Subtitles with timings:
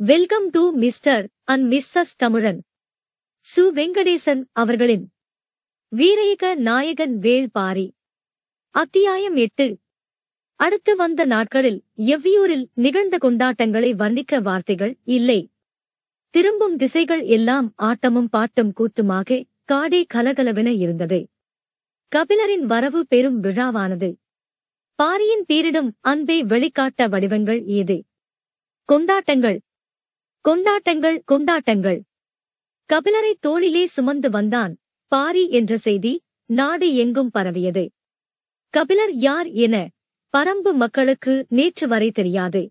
[0.00, 2.58] Welcome to mister and misses Tamilan
[3.44, 5.02] Su Venkatesan அவர்களின்
[5.92, 7.86] வீரயுக நாயகன் வேள்பாரி
[8.74, 9.66] அத்தியாயம் எட்டு
[10.60, 15.40] அடுத்து வந்த நாட்களில் எவ்வியூரில் நிகழ்ந்த கொண்டாட்டங்களை வர்ணிக்க வார்த்தைகள் இல்லை
[16.34, 19.42] திரும்பும் திசைகள் எல்லாம் ஆட்டமும் பாட்டும் கூத்துமாக
[19.72, 21.20] காடே கலகலவென இருந்தது
[22.12, 24.10] கபிலரின் வரவு பெரும் விழாவானது
[24.98, 27.96] பாரியின் பீரிடும் அன்பை வெளிக்காட்ட வடிவங்கள் ஏது
[28.88, 29.58] கொண்டாட்டங்கள்
[30.48, 32.02] கொண்டாட்டங்கள் கொண்டாட்டங்கள்.
[32.92, 34.76] கபிலரை தோளிலே சுமந்து வந்தான்.
[35.06, 37.90] பாரி என்ற செய்தி நாடு எங்கும் பரவியது.
[38.68, 39.88] கபிலர் யார் என
[40.36, 42.70] பரம்பு மக்களுக்கு நேற்று வரை தெரியாது.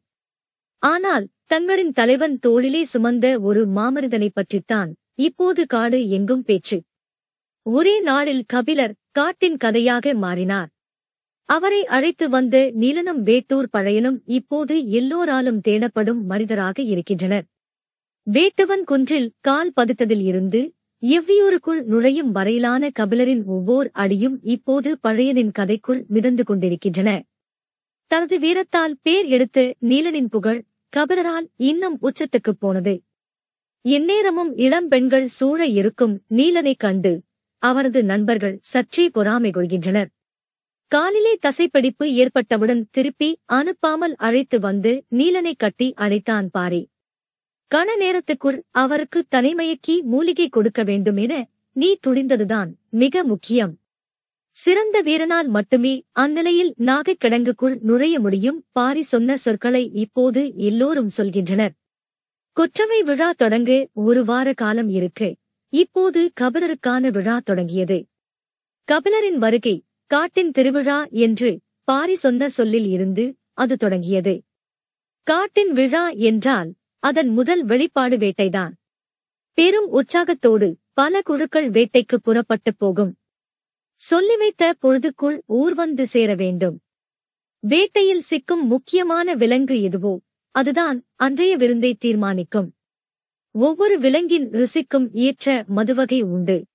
[0.77, 6.83] ஆனால் தங்களின் தலைவன் தோளிலே சுமந்த ஒரு மாமரிதனைப் பற்றித்தான் இப்போது காடு எங்கும் பேச்சு.
[7.61, 10.69] ஒரே நாளில் கபிலர் காட்டின் கதையாக மாறினார்.
[11.43, 17.45] அவரை அழைத்து வந்த நீலனும் வேட்டூர் பழையனும் இப்போது எல்லோராலும் தேடப்படும் மனிதராக இருக்கின்றனர்.
[18.33, 26.43] வேட்டுவன் குன்றில் கால் பதித்ததில் இருந்து எவ்வியூருக்குள் நுழையும் வரையிலான கபிலரின் ஒவ்வொரு அடியும் இப்போது பழையனின் கதைக்குள் மிதந்து
[26.43, 27.23] கொண்டிருக்கின்றன.
[28.07, 30.63] தனது வீரத்தால் பேர் எடுத்து நீலனின் புகழ்
[30.97, 33.01] கபிலரால் இன்னும் உச்சத்துக்குப் போனது.
[33.81, 37.23] எந்நேரமும் இளம் பெண்கள் சூழ இருக்கும் நீலனைக் கண்டு
[37.57, 40.07] அவரது நண்பர்கள் சற்றே பொறாமை கொள்கின்றனர்.
[40.87, 46.89] காலிலே தசைப்பிடிப்பு ஏற்பட்டவுடன் திருப்பி அனுப்பாமல் அழைத்து வந்து நீலனை கட்டி அழைத்தான் பாரி.
[47.75, 53.79] கண நேரத்துக்குள் அவருக்கு தலைமயக்கி மூலிகை கொடுக்க வேண்டும் என நீ துணிந்ததுதான் மிக முக்கியம்.
[54.51, 61.69] சிறந்த வீரனால் மட்டுமே அந்நிலையில் நாகைக் கிடங்குக்குள் நுழைய முடியும் பாரி சொன்ன சொற்களை இப்போது எல்லோரும் சொல்கின்றனர்.
[62.51, 65.37] கொற்றவை விழா தொடங்க ஒரு வார காலம் இருக்கு.
[65.69, 68.05] இப்போது கபிலருக்கான விழா தொடங்கியது.
[68.91, 74.43] கபிலரின் வருகை காட்டின் திருவிழா என்று பாரி சொன்ன சொல்லில் இருந்து அது தொடங்கியது.
[75.23, 78.71] காட்டின் விழா என்றால் அதன் முதல் வெளிப்பாடு வேட்டைதான்.
[79.53, 83.17] பெரும் உற்சாகத்தோடு பல குழுக்கள் வேட்டைக்கு புறப்பட்டு போகும்.
[83.95, 86.81] சொல்லி வைத்த பொழுதுக்குள் ஊர் வந்து சேர வேண்டும்.
[87.67, 90.21] வேட்டையில் சிக்கும் முக்கியமான விலங்கு எதுவோ
[90.51, 92.75] அதுதான் அன்றைய விருந்தை தீர்மானிக்கும்.
[93.51, 96.65] ஒவ்வொரு விலங்கின் ருசிக்கும் ஏற்ற மதுவகை உண்டு.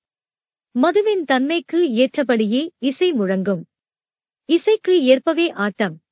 [0.71, 3.63] மதுவின் தன்மைக்கு ஏற்றபடியே இசை முழங்கும்.
[4.45, 6.03] இசைக்கு ஏற்பவே ஆட்டம்.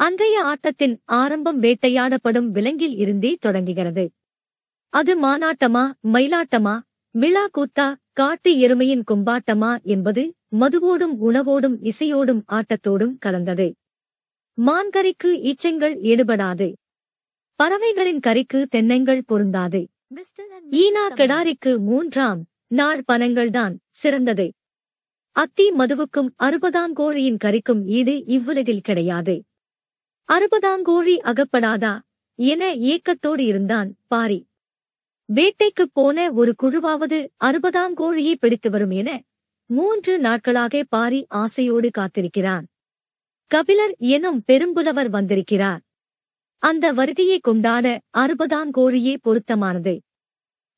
[0.00, 4.10] அன்றைய ஆட்டத்தின் ஆரம்பம் வேட்டையாடப்படும் விலங்கில் இருந்தே தொடங்குகிறது.
[4.88, 6.80] அது மானாட்டமா மயிலாட்டமா
[7.10, 13.74] விழா கூத்தா காட்டு எருமையின் கும்பாட்டமா என்பது மதுவோடும் உணவோடும் இசையோடும் ஆட்டத்தோடும் கலந்தது.
[14.58, 16.72] மான்கறிக்கு ஈச்சங்கள் ஈடுபடாது.
[17.54, 19.88] பறவைகளின் கறிக்கு தென்னங்கள் பொருந்தாது.
[20.70, 24.52] ஈனா கெடாரிக்கு மூன்றாம் நாள் பனங்கள்தான் சிறந்தது.
[25.36, 29.42] அத்தி மதுவுக்கும் அறுபதாங்கோழியின் கறிக்கும் ஈடு இவ்வுலகில் கிடையாது.
[30.30, 32.00] அறுபதாங்கோழி அகப்படாதா?
[32.34, 34.48] என ஏக்கத்தோடு இருந்தான் பாரி.
[35.24, 39.22] வேட்டைக்குப் போன ஒரு குழுவாவது அறுபதாங்கோழியை பிடித்து வரும் என
[39.66, 42.64] மூன்று நாட்களாக பாரி ஆசையோடு காத்திருக்கிறான்.
[43.46, 45.80] கபிலர் எனும் பெரும்புலவர் வந்திருக்கிறார்.
[46.58, 50.00] அந்த வருகையை கொண்டாட அறுபதாங்கோழியே பொருத்தமானது.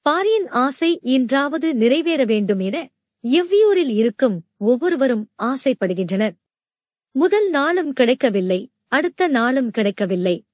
[0.02, 2.90] பாரியின் ஆசை இன்றாவது நிறைவேற வேண்டும் என
[3.22, 6.32] எவ்வியூரில் இருக்கும் ஒவ்வொருவரும் ஆசைப்படுகின்றனர்.
[7.10, 8.70] முதல் நாளும் கிடைக்கவில்லை.
[8.92, 10.46] அடுத்த நாளும் கிடைக்கவில்லை.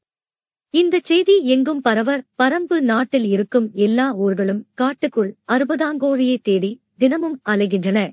[0.70, 8.10] இந்த செய்தி எங்கும் பரவ பரம்பு நாட்டில் இருக்கும் எல்லா ஊர்களும் காட்டுக்குள் அறுபதாங்கோழியை தேடி தினமும் அலைகின்றன.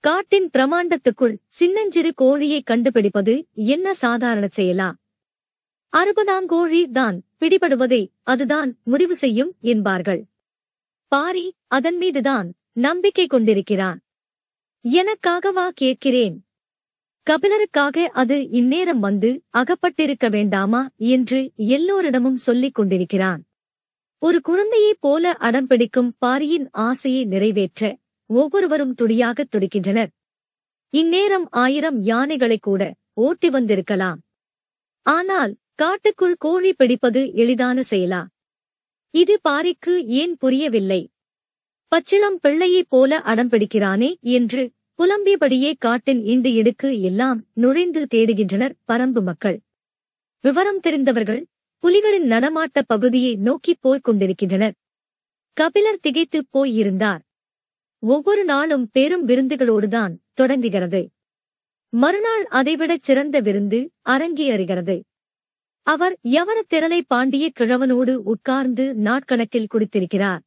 [0.00, 4.92] காட்டின் பிரமாண்டத்துக்குள் சின்னஞ்சிறு கோழியை கண்டுபிடிப்பது என்ன சாதாரண செயலா?
[5.92, 10.22] அறுபதாங்கோழி தான் பிடிபடுவதை அதுதான் முடிவு செய்யும் என்பார்கள்.
[11.08, 14.00] பாரி அதன் மீதுதான் நம்பிக்கை கொண்டிருக்கிறான்.
[14.84, 16.36] எனக்காகவா கேட்கிறேன்?
[17.30, 23.44] கபிலருக்காக அது இந்நேரம் வந்து அகப்பட்டிருக்க வேண்டாமா என்று எல்லோரிடமும் சொல்லிக் கொண்டிருக்கிறான்.
[24.18, 30.06] ஒரு குழந்தையைப் போல அடம்பிடிக்கும் பாரியின் ஆசையை நிறைவேற்ற ஒவ்வொருவரும் துடியாகத் துடிக்கின்றனர்.
[30.90, 34.20] இந்நேரம் ஆயிரம் யானைகளைக் கூட ஓட்டி வந்திருக்கலாம்.
[35.02, 38.24] ஆனால் காட்டுக்குள் கோழி பிடிப்பது எளிதான செயலா?
[39.10, 41.10] இது பாரிக்கு ஏன் புரியவில்லை?
[41.88, 49.60] பச்சிளம் பிள்ளையைப் போல அடம்பிடிக்கிறானே என்று புலம்பியபடியே காட்டின் இண்டு இடுக்கு எல்லாம் நுழைந்து தேடுகின்றனர் பரம்பு மக்கள்.
[50.40, 51.46] விவரம் தெரிந்தவர்கள்
[51.82, 54.74] புலிகளின் நடமாட்ட பகுதியை நோக்கிப் போய்க் கொண்டிருக்கின்றனர்.
[55.52, 57.20] கபிலர் திகைத்துப் போயிருந்தார்
[57.98, 61.10] ஒவ்வொரு நாளும் பெரும் விருந்துகளோடுதான் தொடங்குகிறது.
[61.88, 65.00] மறுநாள் அதைவிடச் சிறந்த விருந்து அரங்கேறுகிறது
[65.82, 70.40] அவர் யவன திரளை பாண்டிய கிழவனோடு உட்கார்ந்து நாட்கணக்கில் குடித்திருக்கிறார்.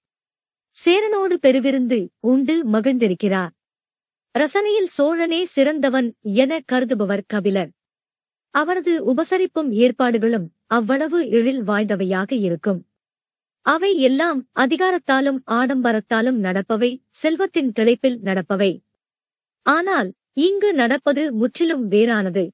[0.85, 3.49] சேரனோடு பெருவிருந்து உண்டு மகிழ்ந்திருக்கிறார்.
[4.35, 7.69] ரசனையில் சோழனே சிறந்தவன் என கருதுபவர் கபிலர்.
[8.49, 12.79] அவரது உபசரிப்பும் ஏற்பாடுகளும் அவ்வளவு எழில் வாய்ந்தவையாக இருக்கும்.
[13.61, 18.71] அவை எல்லாம் அதிகாரத்தாலும் ஆடம்பரத்தாலும் நடப்பவை செல்வத்தின் திளைப்பில் நடப்பவை.
[19.61, 22.49] ஆனால் இங்கு நடப்பது முற்றிலும் வேறானது.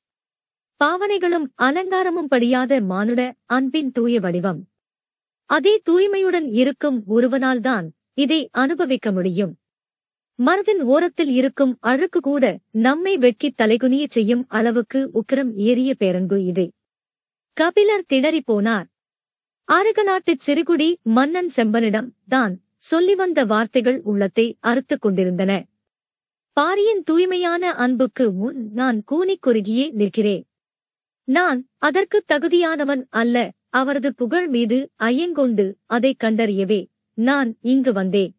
[0.82, 4.62] பாவனைகளும் அலங்காரமும் படியாத மானுட அன்பின் தூய வடிவம்.
[5.50, 9.56] அதே தூய்மையுடன் இருக்கும் ஒருவனால்தான் இதை அனுபவிக்க முடியும்.
[10.46, 16.72] மனதின் ஓரத்தில் இருக்கும் அழுக்கு கூட நம்மை வெட்கித் தலைகுனியச் செய்யும் அளவுக்கு உக்கிரம் ஏறிய பேரன்பு இது.
[17.54, 18.86] கபிலர் திணறிப் போனார்.
[19.72, 25.66] ஆறுக நாட்டுச் சிறுகுடி மன்னன் செம்பனிடம் தான் சொல்லி வந்த வார்த்தைகள் உள்ளத்தை அறுத்துக் கொண்டிருந்தன.
[26.54, 30.48] பாரியின் தூய்மையான அன்புக்கு முன் நான் கூனிக் குறுகியே நிற்கிறேன்.
[31.24, 38.39] நான் அதற்குத் தகுதியானவன் அல்ல அவரது புகழ் மீது ஐயங்கொண்டு அதைக் கண்டறியவே நான் இங்கு வந்தேன்.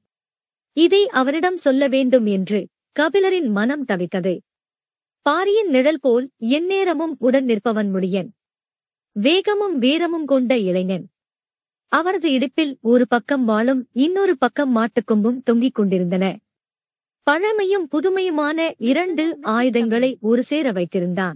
[0.72, 2.68] இதை அவரிடம் சொல்ல வேண்டும் என்று
[3.00, 4.38] கபிலரின் மனம் தவித்தது.
[5.22, 8.28] பாரியின் நிழல் போல் எந்நேரமும் உடன் நிற்பவன் முடியன்.
[9.12, 11.10] வேகமும் வீரமும் கொண்ட இளைஞன்.
[11.88, 16.38] அவரது இடுப்பில் ஒரு பக்கம் வாளும் இன்னொரு பக்கம் மாட்டுக்கொம்பும் தொங்கிக் கொண்டிருந்தன.
[17.22, 21.34] பழமையும் புதுமையுமான இரண்டு ஆயுதங்களை ஒரு சேர வைத்திருந்தான்.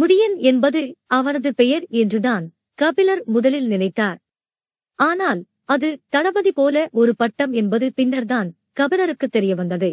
[0.00, 4.18] முடியன் என்பது அவரது பெயர் என்றுதான் கபிலர் முதலில் நினைத்தார்.
[4.94, 9.90] ஆனால் அது தளபதி போல ஒரு பட்டம் என்பது பின்னர்தான் கபிலருக்கு தெரிய வந்தது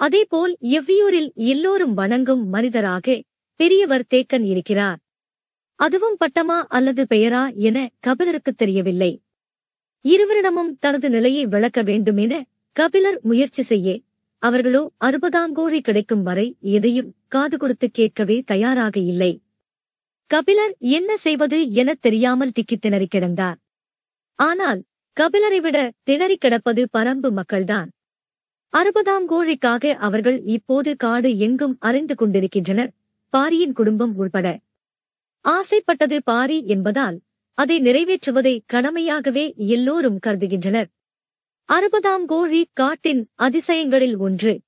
[0.00, 3.22] அதேபோல் எவ்வியூரில் எல்லோரும் வணங்கும் மனிதராக
[3.56, 4.98] பெரியவர் தேக்கன் இருக்கிறார்.
[5.74, 9.22] அதுவும் பட்டமா அல்லது பெயரா என கபிலருக்குத் தெரியவில்லை.
[10.04, 14.00] இருவரிடமும் தனது நிலையை விளக்க வேண்டும் என கபிலர் முயற்சி செய்ய
[14.38, 19.42] அவர்களோ அறுபதாங்கோழி கிடைக்கும் வரை எதையும் காது கொடுத்து கேட்கவே தயாராக இல்லை.
[20.26, 23.54] கபிலர் என்ன செய்வது எனத் தெரியாமல் திக்கித் திணறிக் கிடந்தார்.
[24.34, 24.82] ஆனால்
[25.20, 27.88] கபிலரை விட திணறிக் கிடப்பது பரம்பு மக்கள்தான்.
[28.76, 32.90] அறுபதாம் கோழிக்காக அவர்கள் இப்போது காடு எங்கும் அறிந்து கொண்டிருக்கின்றனர்.
[33.28, 34.58] பாரியின் குடும்பம் உள்பட.
[35.40, 37.20] ஆசைப்பட்டது பாரி என்பதால்
[37.54, 40.88] அதை நிறைவேற்றுவதை கடமையாகவே எல்லோரும் கருதுகின்றனர்.
[41.72, 44.60] அறுபதாம் கோழி காட்டின் அதிசயங்களில் ஒன்று.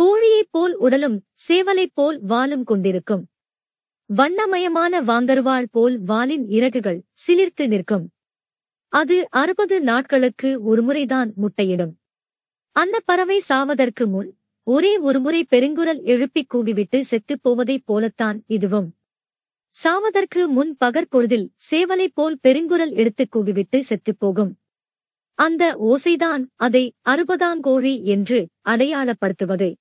[0.00, 3.28] கோழியைப் போல் உடலும் சேவலைப் போல் வாலும் கொண்டிருக்கும்.
[4.06, 8.10] வண்ணமயமான வாங்கருவாள் போல் வாலின் இறகுகள் சிலிர்த்து நிற்கும்.
[8.96, 11.98] அது அறுபது நாட்களுக்கு ஒருமுறைதான் முட்டையிடும்.
[12.72, 18.96] அந்த பறவை சாவதற்கு முன் ஒரே ஒருமுறை பெருங்குரல் எழுப்பிக் கூவிவிட்டு செத்துப் போவதைப் போலத்தான் இதுவும்.
[19.84, 24.58] சாவதற்கு முன் பகற்பொழுதில் சேவலைப் போல் பெருங்குரல் எடுத்துக் கூவிவிட்டு செத்துப் போகும்.
[25.34, 29.74] அந்த ஓசைதான் அதை அறுபதாங்கோழி என்று அடையாளப்படுத்துவது.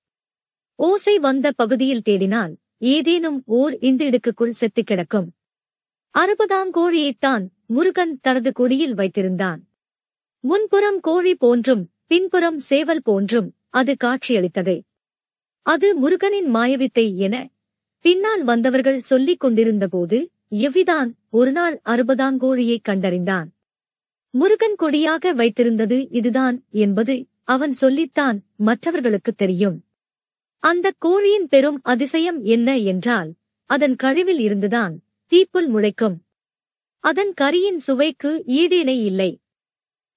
[0.75, 5.33] ஓசை வந்த பகுதியில் தேடினால் ஏதேனும் ஓர் இந்திடுக்குள் செத்துக் கிடக்கும்.
[6.19, 9.59] அறுபதாங்கோழியைத்தான் முருகன் தனது கொடியில் வைத்திருந்தான்.
[10.39, 14.83] முன்புறம் கோழி போன்றும் பின்புறம் சேவல் போன்றும் அது காட்சியளித்தது.
[15.62, 17.50] அது முருகனின் மாயவித்தை என
[18.00, 23.47] பின்னால் வந்தவர்கள் சொல்லிக் கொண்டிருந்தபோது எவ்விதான் ஒருநாள் அறுபதாங்கோழியைக் கண்டறிந்தான்.
[24.29, 29.83] முருகன் கொடியாக வைத்திருந்தது இதுதான் என்பது அவன் சொல்லித்தான் மற்றவர்களுக்குத் தெரியும்.
[30.59, 33.33] அந்தக் கோழியின் பெரும் அதிசயம் என்ன என்றால்
[33.65, 35.00] அதன் கழிவில் இருந்துதான்
[35.31, 36.25] தீப்புல் முளைக்கும்.
[37.06, 39.42] அதன் கரியின் சுவைக்கு ஈடிணை இல்லை.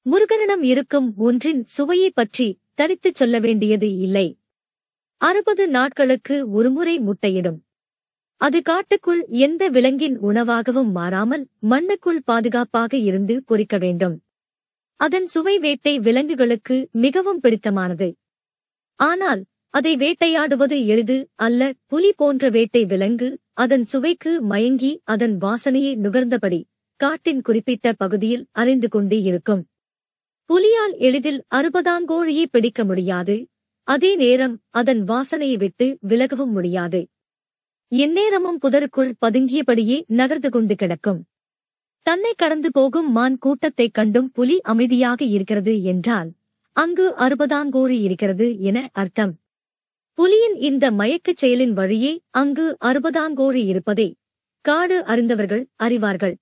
[0.06, 4.40] முருகனிடம் இருக்கும் ஒன்றின் சுவையைப் பற்றி தரித்துச் சொல்ல வேண்டியது இல்லை.
[5.16, 7.58] அறுபது நாட்களுக்கு ஒருமுறை முட்டையிடும்.
[8.36, 14.22] அது காட்டுக்குள் எந்த விலங்கின் உணவாகவும் மாறாமல் மண்ணுக்குள் பாதுகாப்பாக இருந்து பொறிக்க வேண்டும்.
[14.96, 18.14] அதன் சுவை வேட்டை விலங்குகளுக்கு மிகவும் பிடித்தமானது.
[18.94, 26.62] ஆனால் அதை வேட்டையாடுவது எளிது அல்ல புலி போன்ற வேட்டை விலங்கு அதன் சுவைக்கு மயங்கி அதன் வாசனையை நுகர்ந்தபடி.
[26.98, 29.66] காட்டின் குறிப்பிட்ட பகுதியில் அறிந்து கொண்டே இருக்கும்.
[30.44, 33.46] புலியால் எளிதில் அறுபதாங்கோழியை பிடிக்க முடியாது.
[33.82, 37.08] அதே நேரம் அதன் வாசனையை விட்டு விலகவும் முடியாது.
[37.88, 41.26] எந்நேரமும் புதருக்குள் பதுங்கியபடியே நகர்ந்து கொண்டு கிடக்கும்.
[42.02, 46.32] தன்னை கடந்து போகும் மான் கூட்டத்தைக் கண்டும் புலி அமைதியாக இருக்கிறது என்றால்
[46.72, 49.38] அங்கு அறுபதாங்கோழி இருக்கிறது என அர்த்தம்.
[50.18, 54.16] புலியின் இந்த மயக்கச் செயலின் வழியே அங்கு அறுபதாங்கோழி இருப்பதை
[54.60, 56.36] காடு அறிந்தவர்கள் அறிவார்கள்.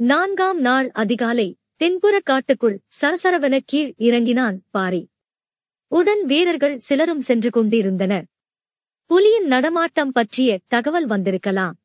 [0.00, 5.08] நான்காம் நாள் அதிகாலை தென்புற காட்டுக்குள் சரசரவென கீழ் இறங்கினான் பாரி.
[5.88, 8.24] உடன் வீரர்கள் சிலரும் சென்று கொண்டிருந்தனர்.
[9.10, 11.78] புலியின் நடமாட்டம் பற்றிய தகவல் வந்திருக்கலாம்.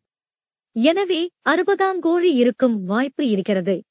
[0.72, 3.84] எனவே அறுபதாங்கோழி இருக்கும் வாய்ப்பு இருக்கிறது.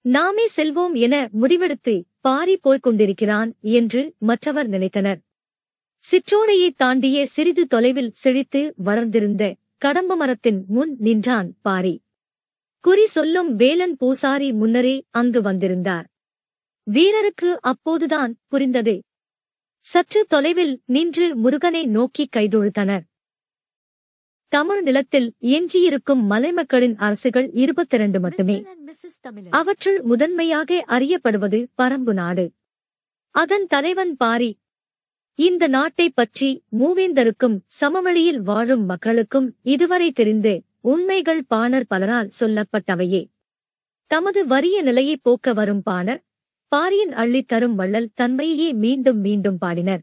[0.00, 5.18] நாமே செல்வோம் என முடிவெடுத்து பாரி போய்க் கொண்டிருக்கிறான் என்று மற்றவர் நினைத்தனர்.
[6.02, 12.02] சிற்றோடையைத் தாண்டிய சிறிது தொலைவில் செழித்து வளர்ந்திருந்த கடம்ப மரத்தின் முன் நின்றான் பாரி.
[12.82, 16.06] குறி சொல்லும் வேலன் பூசாரி முன்னரே அங்கு வந்திருந்தார்.
[16.90, 19.02] வீரருக்கு அப்போதுதான் புரிந்தது.
[19.80, 23.00] சற்று தொலைவில் நின்று முருகனை நோக்கி கைதொழுத்தனர்.
[24.48, 28.64] தமிழ் நிலத்தில் எஞ்சியிருக்கும் மலைமக்களின் அரசுகள் இருபத்திரண்டு மட்டுமே.
[29.50, 32.52] அவற்றுள் முதன்மையாக அறியப்படுவது பரம்பு நாடு.
[33.30, 34.58] அதன் தலைவன் பாரி
[35.34, 43.22] இந்த நாட்டைப் பற்றி மூவேந்தருக்கும் சமவெளியில் வாழும் மக்களுக்கும் இதுவரை தெரிந்து உண்மைகள் பாணர் பலரால் சொல்லப்பட்டவையே.
[44.10, 46.22] தமது வறிய நிலையை போக்க வரும் பாணர்
[46.72, 50.02] பாரியின் அள்ளித் தரும் வள்ளல் தன்மையே மீண்டும் மீண்டும் பாடினர்.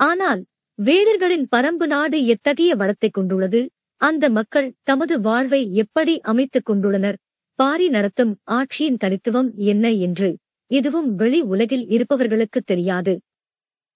[0.00, 0.44] ஆனால்
[0.78, 3.60] வேடர்களின் பரம்பு நாடு எத்தகைய வளத்தைக் கொண்டுள்ளது
[4.00, 7.18] அந்த மக்கள் தமது வாழ்வை எப்படி அமைத்துக் கொண்டுள்ளனர்
[7.58, 10.28] பாரி நடத்தும் ஆட்சியின் தனித்துவம் என்ன என்று
[10.70, 13.14] இதுவும் வெளி உலகில் இருப்பவர்களுக்கு தெரியாது.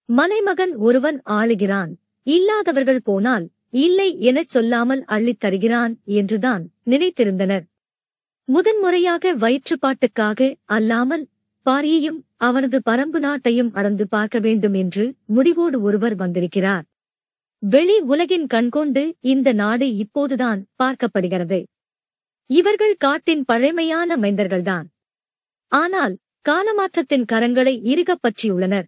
[0.09, 1.93] மலைமகன் ஒருவன் ஆளுகிறான்
[2.27, 7.63] இல்லாதவர்கள் போனால் இல்லை எனச் சொல்லாமல் அள்ளித் தருகிறான் என்றுதான் நினைத்திருந்தனர்.
[8.45, 11.29] முதன்முறையாக வயிற்றுப்பாட்டுக்காக அல்லாமல்
[11.67, 16.85] பாரியையும் அவனது பரம்பு நாட்டையும் அளந்து பார்க்க வேண்டும் என்று முடிவோடு ஒருவர் வந்திருக்கிறார்.
[17.59, 21.65] வெளி உலகின் கண்கொண்டு இந்த நாடு இப்போதுதான் பார்க்கப்படுகிறது.
[22.47, 24.85] இவர்கள் காட்டின் பழமையான மைந்தர்கள்தான்.
[25.69, 28.85] ஆனால் காலமாற்றத்தின் கரங்களை இறுகப் பற்றியுள்ளனர்.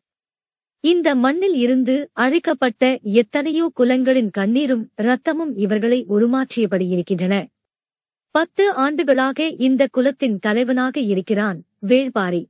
[0.85, 7.35] இந்த மண்ணில் இருந்து அழைக்கப்பட்ட எத்தனையோ குலங்களின் கண்ணீரும் இரத்தமும் இவர்களை உருமாற்றியபடி இருக்கின்றன
[8.35, 12.43] பத்து ஆண்டுகளாக இந்த குலத்தின் தலைவனாக இருக்கிறான் வேள்பாரி.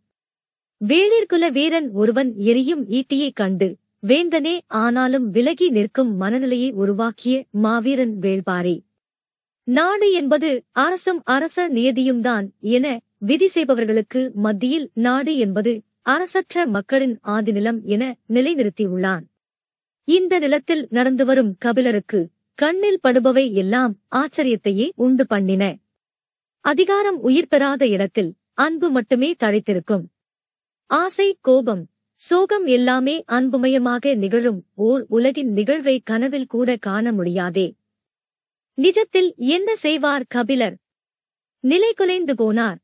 [0.81, 3.69] வேளிர்குல வீரன் ஒருவன் எரியும் ஈட்டியைக் கண்டு
[4.07, 8.77] வேந்தனே ஆனாலும் விலகி நிற்கும் மனநிலையை உருவாக்கிய மாவீரன் வேள்பாரி.
[9.69, 12.87] நாடு என்பது அரசும் அரச நியதியும்தான் என
[13.19, 15.73] விதி செய்பவர்களுக்கு மத்தியில் நாடு என்பது
[16.07, 19.23] அரசற்ற மக்களின் ஆதிநிலம் என நிலைநிறுத்தியுள்ளான்.
[20.05, 25.79] இந்த நிலத்தில் நடந்து வரும் கபிலருக்கு கண்ணில் படுபவை எல்லாம் ஆச்சரியத்தையே உண்டு பண்ணின.
[26.61, 30.05] அதிகாரம் உயிர் பெறாத இடத்தில் அன்பு மட்டுமே தழைத்திருக்கும்.
[30.87, 37.77] ஆசை கோபம் சோகம் எல்லாமே அன்புமயமாக நிகழும் ஓர் உலகின் நிகழ்வை கனவில் கூட காண முடியாதே.
[38.77, 40.77] நிஜத்தில் என்ன செய்வார் கபிலர்?
[41.61, 42.77] நிலை குலைந்து போனார்.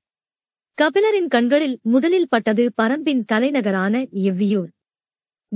[0.83, 4.69] கபிலரின் கண்களில் முதலில் பட்டது பரம்பின் தலைநகரான எவ்வியூர்.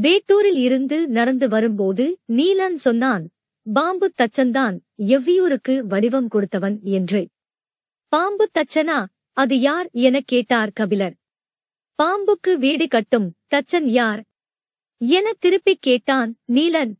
[0.00, 3.30] வேட்டூரில் இருந்து நடந்து வரும்போது நீலன் சொன்னான்
[3.72, 7.28] பாம்பு தச்சன்தான் எவ்வியூருக்கு வடிவம் கொடுத்தவன் என்று.
[8.08, 9.04] பாம்பு தச்சனா?
[9.32, 9.88] அது யார்?
[9.92, 11.14] எனக் கேட்டார் கபிலர்.
[12.02, 14.24] பாம்புக்கு வீடு கட்டும் தச்சன் யார்?
[14.98, 16.94] என திருப்பிக் கேட்டான் நீலன்.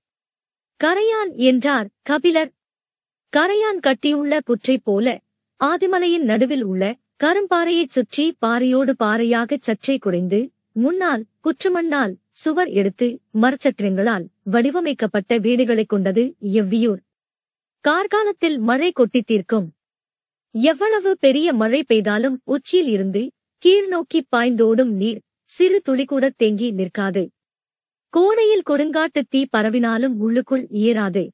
[0.85, 2.53] கரையான் என்றார் கபிலர்.
[3.37, 5.21] கரையான் கட்டியுள்ள புற்றைப் போல
[5.65, 15.39] ஆதிமலையின் நடுவில் உள்ள கரும்பாறையைச் சுற்றி பாறையோடு பாறையாகச் சற்றே குறைந்து முன்னால் குற்றுமண்ணால் சுவர் எடுத்து மரச்சற்றங்களால் வடிவமைக்கப்பட்ட
[15.39, 16.99] வீடுகளைக் கொண்டது எவ்வியூர்.
[17.85, 19.73] கார்காலத்தில் மழை கொட்டித் தீர்க்கும்.
[20.51, 23.31] எவ்வளவு பெரிய மழை பெய்தாலும் உச்சியில் இருந்து
[23.63, 27.31] கீழ்நோக்கி பாய்ந்தோடும் நீர் சிறு துளிகூடத் தேங்கி நிற்காது.
[28.09, 31.29] கோடையில் கொடுங்காட்டுத் தீ பரவினாலும் உள்ளுக்குள் ஏறாது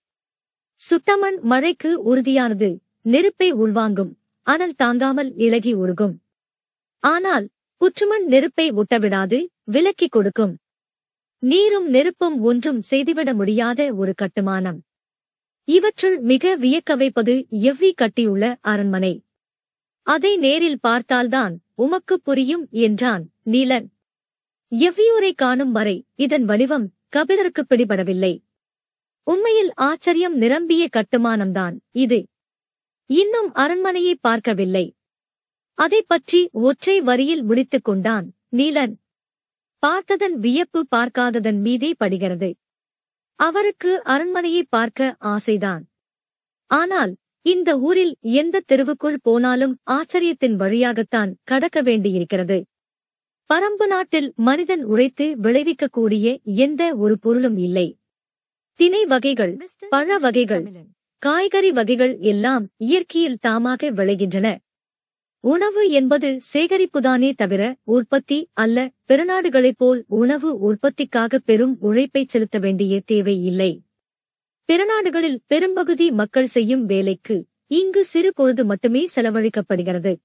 [0.81, 4.18] சுட்டமண் மழைக்கு உறுதியானது நெருப்பை உள்வாங்கும்.
[4.49, 6.21] அனல் தாங்காமல் இலகி உருகும்.
[7.05, 9.39] ஆனால் புற்றுமண் நெருப்பை ஒட்டவிடாது
[9.73, 10.59] விலக்கிக் கொடுக்கும்.
[11.43, 14.85] நீரும் நெருப்பும் ஒன்றும் செய்துவிட முடியாத ஒரு கட்டுமானம்.
[15.69, 19.25] இவற்றுள் மிக வியக்க வைப்பது எவ்வி கட்டியுள்ள அரண்மனை.
[20.03, 23.87] அதை நேரில் பார்த்தால்தான் உமக்குப் புரியும் என்றான் நீலன்.
[24.73, 28.35] எவ்வியூரை காணும் வரை இதன் வடிவம் கபிலருக்கு பிடிபடவில்லை.
[29.27, 32.27] உண்மையில் ஆச்சரியம் நிரம்பிய கட்டுமானம்தான் இது.
[33.11, 34.97] இன்னும் அரண்மனையை பார்க்கவில்லை.
[35.75, 38.95] அதைப் பற்றி ஒற்றை வரியில் முடித்துக் கொண்டான் நீலன்.
[39.79, 42.57] பார்த்ததன் வியப்பு பார்க்காததன் மீதே படுகிறது.
[43.35, 45.83] அவருக்கு அரண்மனையை பார்க்க ஆசைதான்.
[46.67, 52.67] ஆனால் இந்த ஊரில் எந்த தெருவுக்குள் போனாலும் ஆச்சரியத்தின் வழியாகத்தான் கடக்க வேண்டியிருக்கிறது.
[53.55, 57.99] பரம்பு நாட்டில் மனிதன் உழைத்து விளைவிக்கக்கூடிய எந்த ஒரு பொருளும் இல்லை.
[58.75, 60.73] தினை வகைகள் பழ வகைகள்
[61.19, 64.57] காய்கறி வகைகள் எல்லாம் இயற்கையில் தாமாக விளைகின்றன.
[65.41, 68.91] உணவு என்பது சேகரிப்புதானே தவிர உற்பத்தி அல்ல.
[69.09, 73.83] பிறநாடுகளைப் போல் உணவு உற்பத்திக்காக பெரும் உழைப்பை செலுத்த வேண்டிய தேவை இல்லை.
[74.73, 80.17] பிறநாடுகளில் பெரும்பகுதி மக்கள் செய்யும் வேலைக்கு இங்கு சிறு பொழுது மட்டுமே செலவழிக்கப்படுகிறது.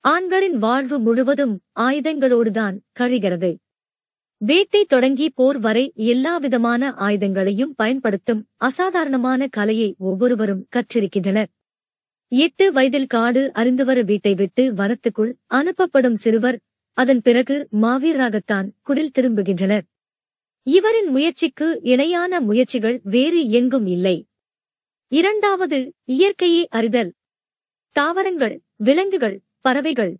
[0.00, 3.56] ஆண்களின் வாழ்வு முழுவதும் ஆயுதங்களோடுதான் கழிகிறது.
[4.42, 11.46] வேட்டை தொடங்கி போர் வரை எல்லாவிதமான ஆயுதங்களையும் பயன்படுத்தும் அசாதாரணமான கலையை ஒவ்வொருவரும் கற்றிருக்கின்றனர்.
[12.28, 16.60] எட்டு வயதில் காடு அறிந்துவர வீட்டை விட்டு வனத்துக்குள் அனுப்பப்படும் சிறுவர்
[16.92, 19.82] அதன் பிறகு மாவீராகத்தான் குடில் திரும்புகின்றனர்.
[20.62, 24.26] இவரின் முயற்சிக்கு இணையான முயற்சிகள் வேறு எங்கும் இல்லை.
[25.08, 27.14] இரண்டாவது இயற்கையை அறிதல்.
[27.90, 30.16] தாவரங்கள் விலங்குகள் பறவைகள்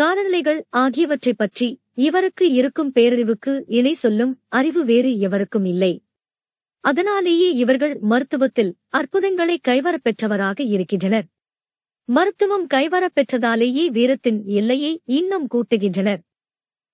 [0.00, 6.02] காலநிலைகள் ஆகியவற்றைப் பற்றி இவருக்கு இருக்கும் பேரறிவுக்கு இணை சொல்லும் அறிவு வேறு எவருக்கும் இல்லை.
[6.80, 11.24] அதனாலேயே இவர்கள் மருத்துவத்தில் அற்புதங்களை கைவரப் பெற்றவராக இருக்கின்றனர்.
[12.04, 16.18] மருத்துவம் கைவரப் பெற்றதாலேயே வீரத்தின் எல்லையை இன்னும் கூட்டுகின்றனர்.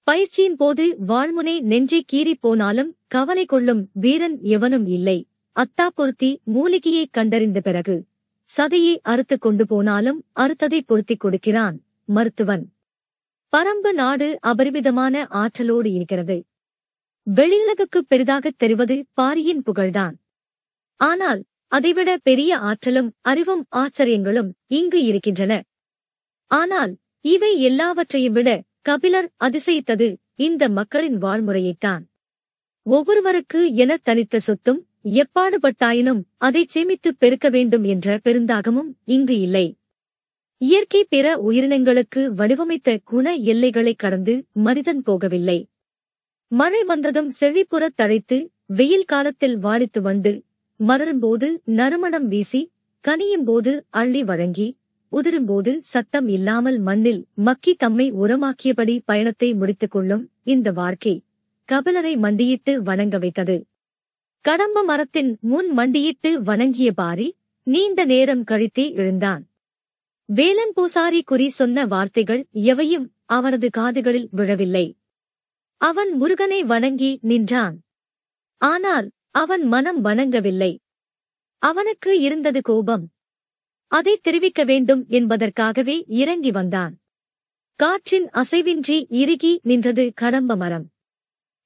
[0.03, 5.29] பயிற்சியின் போது வாழ்முனை நெஞ்சை கீறிப் போனாலும் கவலை கொள்ளும் வீரன் எவனும் இல்லை.
[5.61, 8.05] அத்தா பொருத்தி மூலிகையை கண்டறிந்த பிறகு
[8.57, 12.73] சதையை அறுத்துக் கொண்டு போனாலும் அறுத்ததை பொருத்திக் கொடுக்கிறான் மருத்துவன்.
[13.57, 16.45] பரம்பு நாடு அபரிமிதமான ஆற்றலோடு இருக்கிறது.
[17.35, 20.19] வெளியுலகுக்கு பெரிதாகத் தெரிவது பாரியின் புகழ்தான்.
[20.97, 25.63] ஆனால் அதைவிட பெரிய ஆற்றலும் அறிவும் ஆச்சரியங்களும் இங்கு இருக்கின்றன.
[26.47, 32.03] ஆனால் இவை எல்லாவற்றையும் விட கபிலர் அதிசயித்தது இந்த மக்களின் வாழ்முறையைத்தான்.
[32.83, 39.80] ஒவ்வொருவருக்கு என தனித்த சொத்தும் எப்பாடுபட்டாயினும் அதைச் சேமித்துப் பெருக்க வேண்டும் என்ற பெருந்தாகமும் இங்கு இல்லை.
[40.63, 45.65] இயற்கை பிற உயிரினங்களுக்கு வடிவமைத்த குண எல்லைகளைக் கடந்து மனிதன் போகவில்லை.
[46.49, 50.43] மழை வந்ததும் செழிப்புறத் தழைத்து வெயில் காலத்தில் வாடித்து வந்து
[50.89, 52.71] மலரும்போது நறுமணம் வீசி
[53.09, 54.77] கனியும்போது அள்ளி வழங்கி
[55.13, 61.23] உதிரும்போது சத்தம் இல்லாமல் மண்ணில் மக்கி தம்மை உரமாக்கியபடி பயணத்தை முடித்துக் கொள்ளும் இந்த வாழ்க்கை
[61.73, 63.67] கபிலரை மண்டியிட்டு வணங்க வைத்தது.
[64.41, 69.50] கடம்ப மரத்தின் முன் மண்டியிட்டு வணங்கிய பாரி நீண்ட நேரம் கழித்தே எழுந்தான்.
[70.33, 74.97] வேலன் பூசாரி குறி சொன்ன வார்த்தைகள் எவையும் அவனது காதுகளில் விழவில்லை.
[75.77, 77.77] அவன் முருகனை வணங்கி நின்றான்.
[78.57, 80.79] ஆனால் அவன் மனம் வணங்கவில்லை.
[81.59, 83.05] அவனுக்கு இருந்தது கோபம்.
[83.87, 86.95] அதை தெரிவிக்க வேண்டும் என்பதற்காகவே இறங்கி வந்தான்.
[87.75, 90.91] காற்றின் அசைவின்றி இறுகி நின்றது கடம்ப மரம்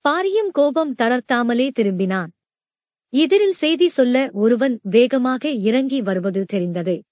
[0.04, 2.30] பாரியும் கோபம் தளர்த்தாமலே திரும்பினான்.
[3.09, 7.02] எதிரில் செய்தி சொல்ல ஒருவன் வேகமாக இறங்கி வருவது தெரிந்தது.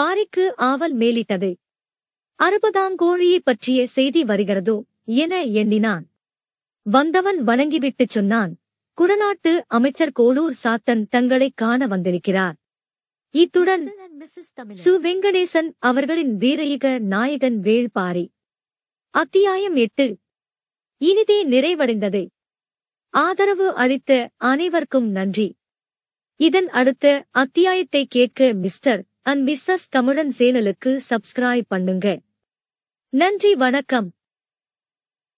[0.00, 1.54] பாரிக்கு ஆவல் மேலிட்டது.
[2.38, 6.10] அறுபதாங்கோழியைப் பற்றிய செய்தி வருகிறதோ என எண்ணினான்.
[6.82, 8.58] வந்தவன் வணங்கிவிட்டுச் சொன்னான்.
[8.98, 12.56] குடநாட்டு அமைச்சர் கோளூர் சாத்தன் தங்களைக் காண வந்திருக்கிறார்.
[13.30, 13.84] இத்துடன்
[14.84, 14.90] சு.
[15.02, 18.28] வெங்கடேசன் அவர்களின் வீரயுக நாயகன் வேள்பாரி.
[19.10, 20.18] அத்தியாயம் எட்டு.
[20.96, 22.28] இனிதே நிறைவடைந்தது.
[23.08, 25.56] ஆதரவு அளித்த அனைவருக்கும் நன்றி.
[26.36, 32.06] இதன் அடுத்த அத்தியாயத்தை கேட்க மிஸ்டர் அண்ட் மிஸ்ஸஸ் தமிழன் சேனலுக்கு சப்ஸ்கிரைப் பண்ணுங்க.
[33.12, 34.13] நன்றி வணக்கம்.